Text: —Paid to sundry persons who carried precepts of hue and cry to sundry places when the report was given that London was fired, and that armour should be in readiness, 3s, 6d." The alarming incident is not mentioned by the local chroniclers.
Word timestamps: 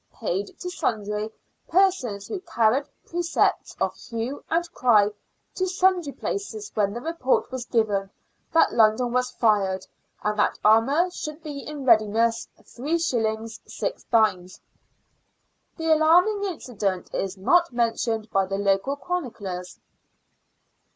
—Paid 0.19 0.59
to 0.61 0.71
sundry 0.71 1.29
persons 1.69 2.27
who 2.27 2.39
carried 2.39 2.85
precepts 3.05 3.75
of 3.79 3.95
hue 3.95 4.43
and 4.49 4.67
cry 4.71 5.11
to 5.53 5.67
sundry 5.67 6.11
places 6.11 6.71
when 6.73 6.91
the 6.91 6.99
report 7.01 7.51
was 7.51 7.65
given 7.67 8.09
that 8.51 8.73
London 8.73 9.11
was 9.11 9.29
fired, 9.29 9.85
and 10.23 10.39
that 10.39 10.57
armour 10.65 11.11
should 11.11 11.43
be 11.43 11.59
in 11.59 11.85
readiness, 11.85 12.47
3s, 12.59 13.59
6d." 13.67 14.59
The 15.77 15.93
alarming 15.93 16.45
incident 16.45 17.13
is 17.13 17.37
not 17.37 17.71
mentioned 17.71 18.27
by 18.31 18.47
the 18.47 18.57
local 18.57 18.95
chroniclers. 18.95 19.79